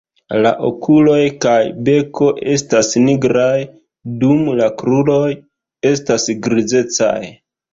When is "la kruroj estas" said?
4.61-6.27